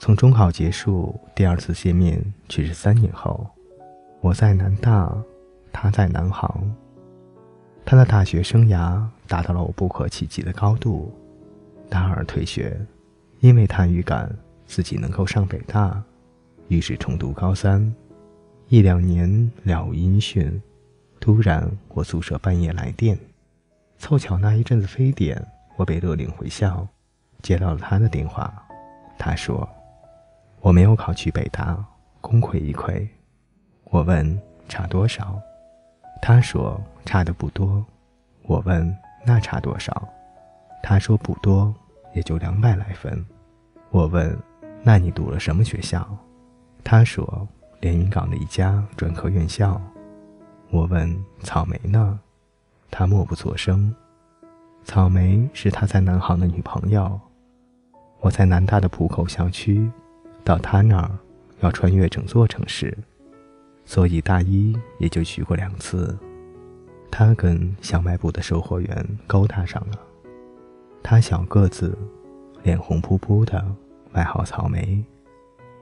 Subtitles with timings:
[0.00, 3.46] 从中考结束，第二次见面却是三年后。
[4.22, 5.14] 我在南大，
[5.70, 6.74] 他在南航。
[7.84, 11.12] 他的大学生涯达到了我不可企及的高度。
[11.90, 12.80] 大二退学，
[13.40, 14.34] 因为他预感
[14.66, 16.02] 自己能够上北大，
[16.68, 17.94] 于是重读高三。
[18.68, 20.62] 一两年了无音讯，
[21.20, 23.18] 突然我宿舍半夜来电，
[23.98, 25.46] 凑巧那一阵子非典，
[25.76, 26.88] 我被勒令回校，
[27.42, 28.50] 接到了他的电话。
[29.18, 29.68] 他说
[30.60, 31.76] ：“我没有考去北大，
[32.20, 33.06] 功亏一篑。”
[33.90, 35.40] 我问：“差多少？”
[36.22, 37.84] 他说：“差的不多。”
[38.44, 38.96] 我问
[39.26, 40.08] ：“那差多少？”
[40.82, 41.74] 他说：“不多，
[42.14, 43.24] 也就两百来分。”
[43.90, 44.38] 我问
[44.82, 46.08] ：“那你读了什么学校？”
[46.84, 47.46] 他说。
[47.80, 49.80] 连云港的一家专科院校，
[50.68, 52.20] 我问草莓呢，
[52.90, 53.96] 他默不作声。
[54.84, 57.18] 草莓是他在南航的女朋友。
[58.18, 59.90] 我在南大的浦口校区，
[60.44, 61.10] 到他那儿
[61.60, 62.96] 要穿越整座城市，
[63.84, 66.16] 所以大一也就去过两次。
[67.10, 69.98] 他跟小卖部的售货员勾搭上了。
[71.02, 71.96] 他小个子，
[72.62, 73.64] 脸红扑扑的，
[74.12, 75.04] 外号草莓。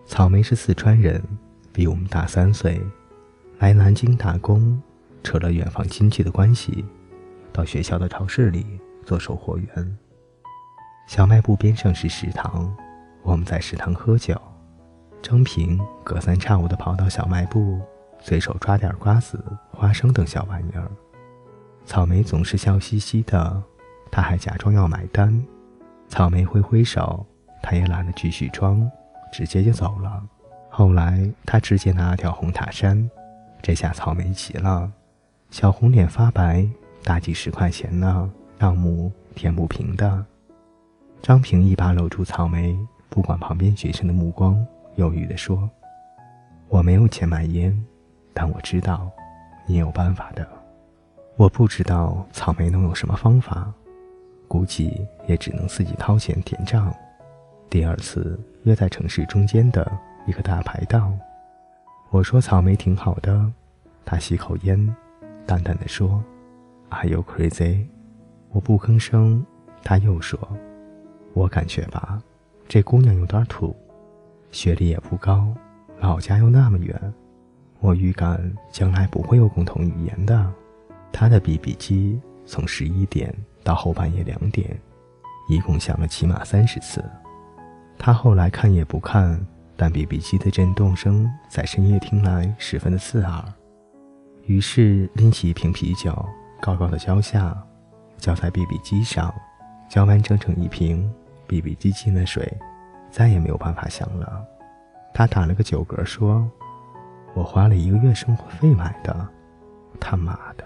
[0.06, 1.22] 草莓是四川人。
[1.70, 2.80] 比我们大三岁，
[3.60, 4.82] 来南京打工，
[5.22, 6.84] 扯了远房亲戚的关系，
[7.52, 8.66] 到学校的超市里
[9.04, 9.98] 做售货员。
[11.06, 12.74] 小卖部边上是食堂，
[13.22, 14.40] 我们在食堂喝酒。
[15.20, 17.80] 张平隔三差五地跑到小卖部，
[18.20, 20.88] 随手抓点瓜子、花生等小玩意儿。
[21.84, 23.62] 草莓总是笑嘻嘻的，
[24.10, 25.44] 他还假装要买单。
[26.08, 27.26] 草莓挥挥手，
[27.62, 28.90] 他也懒得继续装，
[29.32, 30.22] 直接就走了。
[30.70, 33.10] 后来，他直接拿了条红塔山，
[33.60, 34.90] 这下草莓急了，
[35.50, 36.66] 小红脸发白，
[37.02, 40.24] 大几十块钱呢，账目填不平的。
[41.20, 42.78] 张平一把搂住草莓，
[43.08, 44.64] 不管旁边学生的目光，
[44.96, 45.68] 犹豫地说
[46.68, 47.76] ：“我没有钱买烟，
[48.32, 49.10] 但我知道，
[49.66, 50.46] 你有办法的。
[51.36, 53.72] 我不知道草莓能有什么方法，
[54.46, 56.94] 估计也只能自己掏钱填账。
[57.70, 59.90] 第二次约在城市中间的。”
[60.26, 61.18] 一个大排档，
[62.10, 63.50] 我说草莓挺好的，
[64.04, 64.94] 他吸口烟，
[65.46, 66.22] 淡淡的说
[66.90, 67.86] ：“Are you crazy？”
[68.52, 69.42] 我不吭声。
[69.82, 70.38] 他又说
[71.32, 72.22] ：“我感觉吧，
[72.68, 73.74] 这姑娘有点土，
[74.50, 75.54] 学历也不高，
[76.00, 77.14] 老家又那么远，
[77.80, 80.52] 我预感将来不会有共同语言的。”
[81.10, 83.34] 她的 BB 机从十一点
[83.64, 84.78] 到后半夜两点，
[85.48, 87.02] 一共响了起码三十次。
[87.96, 89.40] 他后来看也不看。
[89.80, 93.44] 但 BB 机的震动声在深夜听来十分的刺耳，
[94.44, 96.12] 于是拎起一瓶啤酒，
[96.60, 97.56] 高高的浇下，
[98.16, 99.32] 浇在 BB 机上，
[99.88, 101.08] 浇完整整一瓶
[101.48, 102.56] ，BB 机进了水，
[103.10, 104.46] 再也没有办法响了。
[105.12, 106.48] 他打了个酒嗝说
[107.34, 109.28] ：“我花了一个月生活费买的，
[109.98, 110.64] 他妈的！”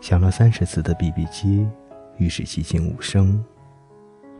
[0.00, 1.68] 响了三十次的 BB 机，
[2.16, 3.44] 于是寂静无声，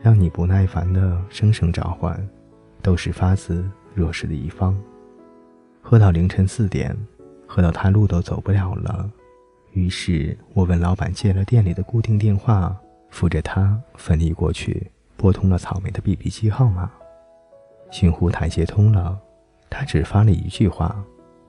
[0.01, 2.19] 让你不耐烦的声声召唤。
[2.83, 3.63] 都是发自
[3.95, 4.75] 弱势的一方。
[5.83, 6.97] 喝到凌晨四点，
[7.47, 9.07] 喝到他路都走不了了。
[9.73, 12.75] 于是我问老板借了店里的固定电话，
[13.11, 16.91] 扶着他奋力过去，拨通了草莓的 BB 机号码。
[17.91, 19.19] 寻呼台接通了，
[19.69, 21.05] 他只发了一句话：“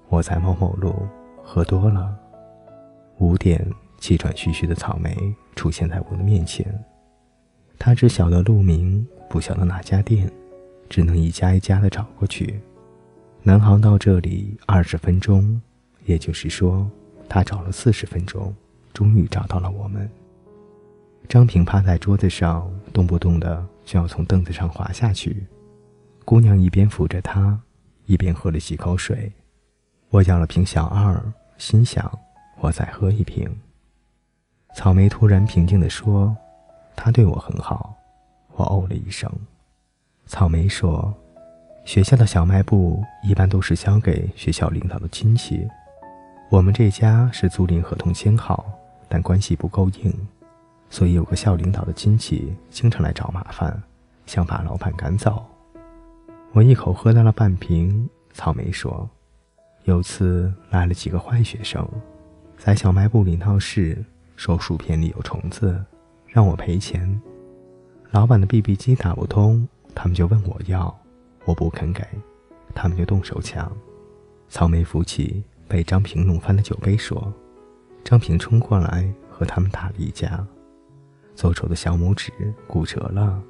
[0.10, 1.08] 我在某某路，
[1.44, 2.18] 喝多了。”
[3.20, 3.66] 五点，
[4.00, 5.16] 气喘吁吁的草莓
[5.56, 6.68] 出现在我的面前。
[7.78, 10.32] 他只晓得路名，不晓得哪家店。
[10.90, 12.60] 只能一家一家的找过去。
[13.44, 15.62] 南航到这里二十分钟，
[16.04, 16.86] 也就是说，
[17.30, 18.54] 他找了四十分钟，
[18.92, 20.10] 终于找到了我们。
[21.28, 25.46] 张平趴在桌子上，动不动的就要从凳子上滑下去。
[26.26, 27.60] 姑娘一边扶着他，
[28.06, 29.32] 一边喝了几口水。
[30.10, 31.22] 我要了瓶小二，
[31.58, 32.12] 心想
[32.60, 33.50] 我再喝一瓶。
[34.76, 36.36] 草莓突然平静地说
[36.96, 37.96] ：“他对我很好。”
[38.56, 39.32] 我哦了一声。
[40.28, 41.14] 草莓说
[41.86, 45.66] ：“学校的小卖部一般都是交给学校领导的亲戚，
[46.50, 48.66] 我们这家是租赁合同签好，
[49.08, 50.14] 但关系不够硬，
[50.92, 53.82] 所以有个校领导的亲戚经常来找麻烦，
[54.28, 55.44] 想把老板赶走。”
[56.54, 58.08] 我一口喝掉了半瓶。
[58.34, 59.10] 草莓说
[59.86, 61.86] ：“有次来了几个坏学生，
[62.58, 64.06] 在小卖部里闹事，
[64.36, 65.84] 说薯片里有虫子，
[66.28, 67.20] 让我赔钱。
[68.12, 70.98] 老板的 BB 机打不通。”他们就问我要，
[71.44, 72.02] 我不肯给，
[72.74, 73.70] 他们就动手抢。
[74.48, 77.34] 草莓扶起被张平弄翻的酒杯，说
[78.02, 80.48] ：“张平冲过来和他们打了一架，
[81.36, 82.32] 左手的小拇指
[82.68, 83.42] 骨折了。”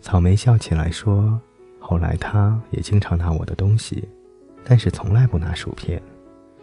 [0.00, 1.40] 草莓笑起来说
[1.80, 4.08] ：“后来他也经常拿我的东西，
[4.64, 6.00] 但是从来不拿薯片，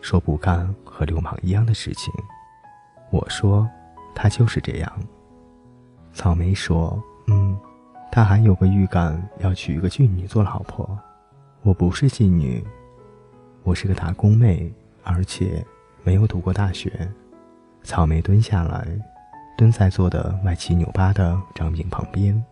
[0.01, 2.13] 说不干和流氓一样的事情。”
[3.11, 3.69] 我说
[4.15, 4.91] ：“他就是这样。”
[6.13, 7.57] 草莓说：“嗯，
[8.11, 10.97] 他还有个预感要娶一个妓女做老婆。
[11.61, 12.65] 我不是妓女，
[13.63, 14.71] 我是个打工妹，
[15.03, 15.65] 而且
[16.03, 17.11] 没有读过大学。”
[17.83, 18.88] 草莓蹲下来，
[19.57, 22.43] 蹲在坐的歪七扭八的张平旁边，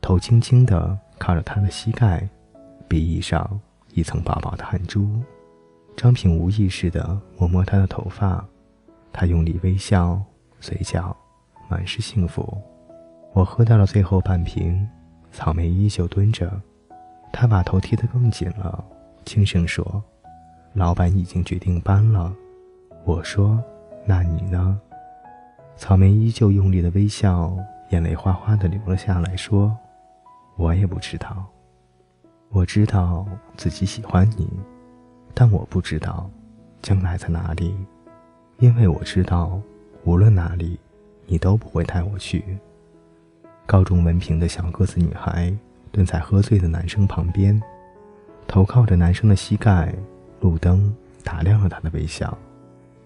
[0.00, 2.28] 头轻轻地靠着他的膝盖，
[2.88, 3.60] 鼻翼上
[3.92, 5.08] 一层薄薄的汗珠。
[5.96, 8.44] 张平无意识地摸摸他的头发，
[9.12, 10.20] 他用力微笑，
[10.58, 11.16] 嘴角
[11.68, 12.58] 满是幸福。
[13.32, 14.88] 我喝掉了最后半瓶，
[15.30, 16.50] 草莓依旧蹲着，
[17.32, 18.84] 他把头贴得更紧了，
[19.24, 20.02] 轻声说
[20.74, 22.34] ：“老板已经决定搬了。”
[23.04, 23.62] 我说
[24.04, 24.80] ：“那你呢？”
[25.76, 27.56] 草莓依旧用力的微笑，
[27.90, 29.76] 眼泪哗哗的流了下来，说
[30.56, 31.44] ：“我也不知道。
[32.50, 33.26] 我知道
[33.56, 34.48] 自己喜欢你，
[35.34, 36.30] 但我不知道
[36.80, 37.74] 将来在哪里，
[38.58, 39.60] 因为我知道
[40.04, 40.78] 无论哪里，
[41.26, 42.44] 你都不会带我去。”
[43.66, 45.52] 高中文凭的小个子女孩
[45.90, 47.60] 蹲在喝醉的男生旁边，
[48.46, 49.94] 头靠着男生的膝盖。
[50.40, 50.92] 路灯
[51.22, 52.36] 打亮了他的微笑，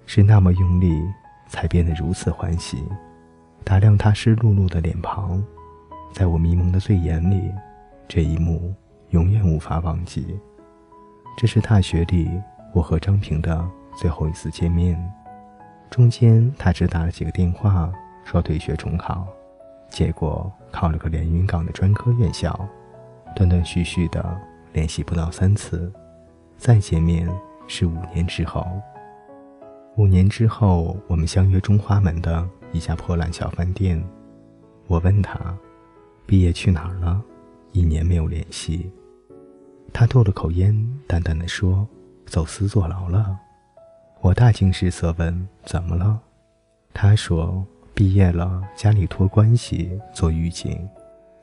[0.06, 1.02] 是那么用力，
[1.48, 2.84] 才变得如此欢喜。
[3.64, 5.43] 打量他湿漉漉的脸庞，
[6.12, 7.52] 在我迷蒙的醉眼里，
[8.06, 8.72] 这一幕
[9.10, 10.38] 永远无法忘记。
[11.37, 12.31] 这是大学里
[12.72, 14.96] 我和张平的最后一次见面，
[15.90, 17.93] 中间他只打了几个电话，
[18.25, 19.26] 说退学重考。
[19.88, 22.58] 结果考了个连云港的专科院校，
[23.34, 24.40] 断断续续的
[24.72, 25.93] 联系不到三次，
[26.56, 27.28] 再见面
[27.66, 28.66] 是五年之后。
[29.96, 34.02] 五年之后，我们相约中华门的一家破烂小饭店。
[34.88, 35.56] 我问他，
[36.26, 37.22] 毕业去哪儿了？
[37.72, 38.90] 一年没有联系。
[39.94, 40.76] 他吐了口烟，
[41.06, 41.88] 淡淡的说
[42.26, 43.38] ：“走私坐牢了。”
[44.20, 46.20] 我大惊失色问：“怎么了？”
[46.93, 47.64] 他说。
[47.94, 50.87] 毕业了，家里托关系做狱警，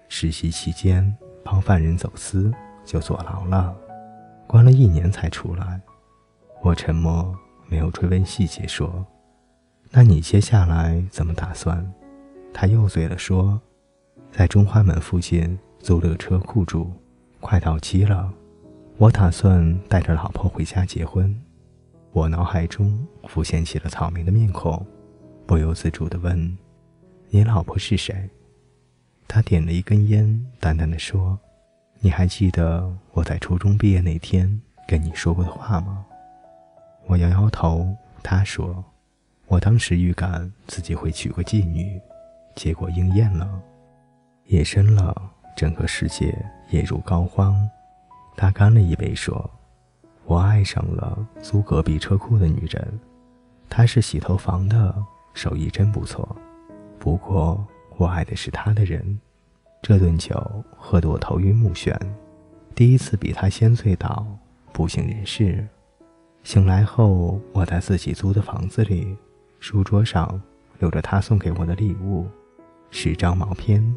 [0.07, 1.03] 实习期间
[1.43, 2.53] 帮犯人走私，
[2.85, 3.75] 就坐牢了，
[4.45, 5.81] 关了一年才出来。
[6.61, 7.35] 我沉默，
[7.67, 9.05] 没有追问细节，说
[9.91, 11.91] ：“那你接下来怎么打算？”
[12.53, 13.59] 他又醉了，说
[14.31, 16.91] ：“在中华门附近租了个车库住，
[17.39, 18.31] 快到期了，
[18.97, 21.35] 我打算带着老婆回家结婚。”
[22.13, 24.85] 我脑海中浮现起了草莓的面孔。
[25.47, 26.57] 不由自主地问
[27.29, 28.29] ：“你老婆是谁？”
[29.27, 31.37] 他点了一根烟，淡淡的说
[31.99, 36.05] ：“你还记得我在初中毕业那天跟你说过的话吗？”
[37.13, 37.95] 我摇摇头。
[38.23, 38.83] 他说
[39.45, 42.01] ：“我当时预感自己会娶个妓女，
[42.55, 43.47] 结果应验了。
[44.45, 45.15] 夜深了，
[45.55, 46.35] 整个世界
[46.71, 47.53] 夜如膏肓。”
[48.35, 49.47] 他干了一杯，说
[50.25, 52.99] ：“我爱上了租隔壁车库的女人，
[53.69, 54.95] 她是洗头房的。”
[55.35, 56.35] 手艺真不错，
[56.99, 57.63] 不过
[57.97, 59.19] 我爱的是她的人。
[59.81, 61.95] 这顿酒喝得我头晕目眩，
[62.73, 64.25] 第一次比他先醉倒，
[64.71, 65.67] 不省人事。
[66.43, 69.15] 醒来后，我在自己租的房子里，
[69.59, 70.39] 书桌上
[70.77, 72.27] 留着他送给我的礼物，
[72.91, 73.95] 十张毛片。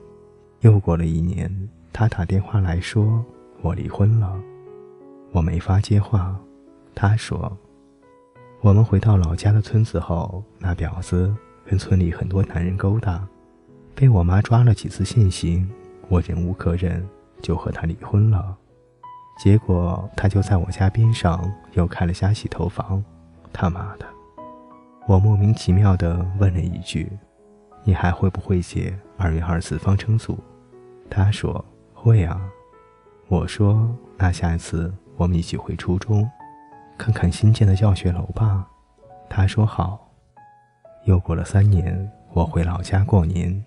[0.61, 1.51] 又过了一年，
[1.93, 3.23] 他打电话来说
[3.63, 4.41] 我离婚了，
[5.33, 6.35] 我没法接话。
[6.95, 7.55] 他说。
[8.63, 11.33] 我们回到老家的村子后，那婊子
[11.65, 13.25] 跟村里很多男人勾搭，
[13.95, 15.69] 被我妈抓了几次现行，
[16.09, 17.07] 我忍无可忍，
[17.43, 18.57] 就和她离婚了。
[19.37, 23.05] 结果他就在我家边上又开了家洗头房，
[23.53, 24.07] 他妈的！
[25.07, 27.11] 我莫名其妙地问了一句
[27.85, 30.39] ：“你还会不会解二元二次方程组？”
[31.11, 32.41] 他说：“会啊。”
[33.29, 36.29] 我说：“那下一次我们一起回初中。”
[36.97, 38.67] 看看新建的教学楼吧，
[39.29, 40.11] 他说好。
[41.05, 43.65] 又过了三年，我回老家过年，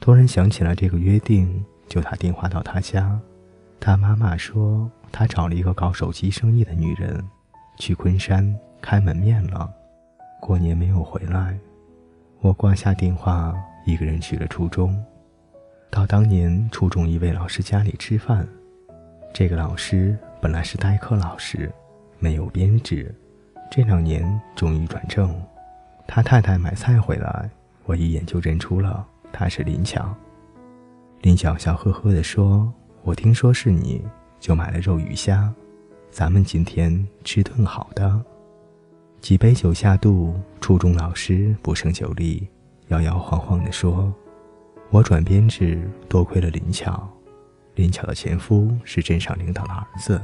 [0.00, 3.16] 突然想起了这个约定，就打电话到他家。
[3.78, 7.24] 他妈妈说他找了一个搞手机生意的女人，
[7.78, 8.52] 去昆山
[8.82, 9.72] 开门面了，
[10.40, 11.56] 过年没有回来。
[12.40, 13.54] 我挂下电话，
[13.86, 15.00] 一个人去了初中，
[15.88, 18.44] 到当年初中一位老师家里吃饭。
[19.32, 21.70] 这个老师本来是代课老师。
[22.18, 23.14] 没有编制，
[23.70, 25.32] 这两年终于转正。
[26.08, 27.48] 他太太买菜回来，
[27.84, 30.12] 我一眼就认出了他是林巧。
[31.20, 32.72] 林巧笑呵呵地说
[33.04, 34.04] ：“我听说是你，
[34.44, 35.50] 就买了肉鱼虾，
[36.10, 38.22] 咱们今天吃顿好的。”
[39.18, 42.46] 几杯酒下肚，初中老师不胜酒力，
[42.88, 44.12] 摇摇晃晃地说
[44.92, 47.08] ：“我转编制，多亏了林巧。
[47.74, 50.20] 林巧的前夫是镇上领导的儿子，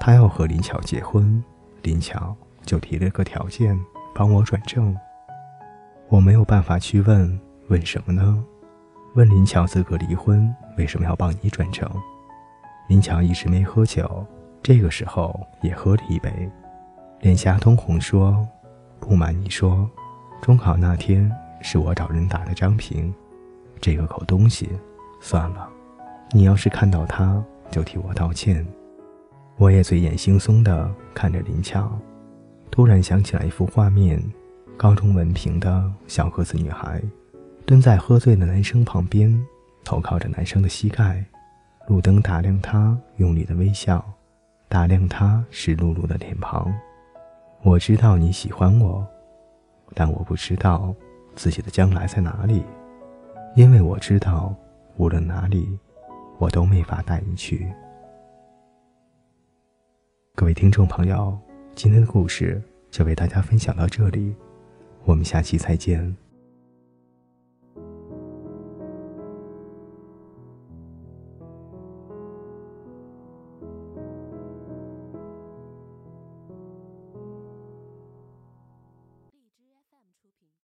[0.00, 1.44] 他要和林巧结婚，
[1.82, 3.78] 林巧就提了个条件，
[4.14, 4.96] 帮我转正。
[6.08, 8.42] 我没有办法去问，问什么呢？
[9.16, 11.86] 问林巧资格离婚，为什么要帮你转正？
[12.88, 14.26] 林巧一直没喝酒，
[14.62, 16.30] 这个时候也喝了一杯，
[17.20, 18.46] 脸颊通红，说
[19.00, 19.88] ：“不瞒你说，
[20.42, 21.30] 中考那天
[21.62, 23.12] 是我找人打的张平，
[23.80, 24.68] 这个狗东西，
[25.20, 25.68] 算了。”
[26.32, 28.66] 你要是看到他，就替我道歉。
[29.56, 31.96] 我也醉眼惺忪地看着林巧，
[32.70, 34.20] 突然想起来一幅画面：
[34.76, 37.00] 高中文凭的小个子女孩，
[37.64, 39.32] 蹲在喝醉的男生旁边，
[39.84, 41.24] 头靠着男生的膝盖，
[41.86, 44.04] 路灯打亮他用力的微笑，
[44.68, 46.72] 打亮他湿漉漉的脸庞。
[47.62, 49.06] 我知道你喜欢我，
[49.94, 50.94] 但我不知道
[51.34, 52.62] 自己的将来在哪里，
[53.54, 54.54] 因为我知道，
[54.96, 55.78] 无论哪里。
[56.38, 57.72] 我都没法带你去。
[60.34, 61.38] 各位听众朋友，
[61.76, 62.60] 今天的故事
[62.90, 64.34] 就为大家分享到这里，
[65.04, 66.14] 我们下期再见。